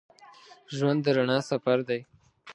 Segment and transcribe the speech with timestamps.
[0.75, 1.99] ژوند د رڼا سفر دی.